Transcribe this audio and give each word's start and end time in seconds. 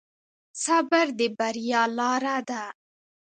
صبر 0.63 1.07
د 1.19 1.21
بریا 1.37 1.83
لاره 1.97 2.37
ده. 2.49 2.63